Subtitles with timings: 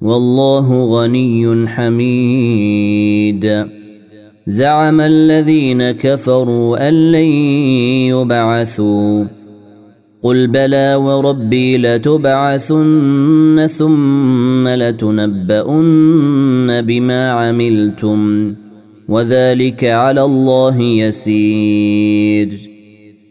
[0.00, 3.64] والله غني حميد.
[4.46, 7.32] زعم الذين كفروا أن لن
[8.14, 9.24] يبعثوا.
[10.22, 15.86] قل بلى وربي لتبعثن ثم لتنبؤن
[16.82, 18.54] بما عملتم.
[19.08, 22.67] وذلك على الله يسير.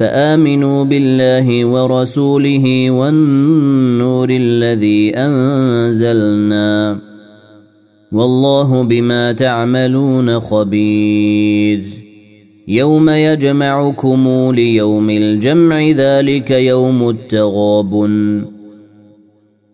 [0.00, 6.98] فآمنوا بالله ورسوله والنور الذي أنزلنا.
[8.12, 11.82] والله بما تعملون خبير.
[12.68, 18.44] يوم يجمعكم ليوم الجمع ذلك يوم التغابن.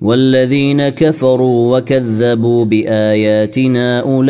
[0.00, 4.22] والذين كفروا وكذبوا بآياتنا أولئك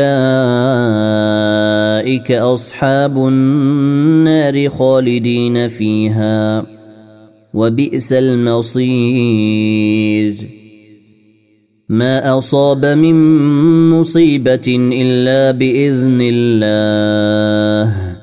[2.32, 6.66] أصحاب النار خالدين فيها
[7.54, 9.37] وبئس المصير.
[11.88, 13.15] ما أصاب من
[13.91, 18.16] مصيبة إلا بإذن الله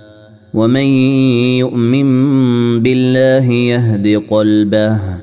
[0.53, 0.85] ومن
[1.57, 2.09] يؤمن
[2.79, 5.22] بالله يهد قلبه.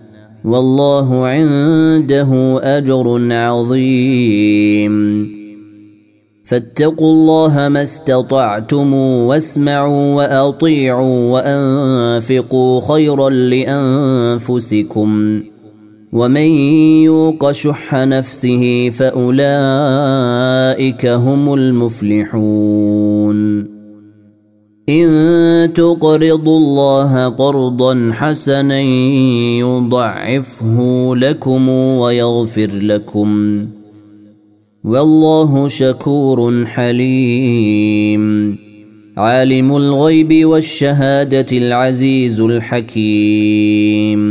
[0.45, 5.27] والله عنده أجر عظيم.
[6.45, 15.41] فاتقوا الله ما استطعتم واسمعوا وأطيعوا وأنفقوا خيرا لأنفسكم.
[16.13, 16.47] ومن
[17.03, 19.45] يوق شح نفسه فأولئك
[21.05, 23.80] هم المفلحون.
[24.89, 28.81] إن تقرضوا الله قرضا حسنا
[29.59, 33.65] يضعفه لكم ويغفر لكم
[34.83, 38.57] والله شكور حليم.
[39.17, 44.21] عالم الغيب والشهادة العزيز الحكيم.